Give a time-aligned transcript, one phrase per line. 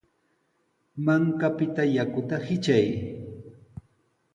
[1.05, 2.87] Mankapita yakuta hitray.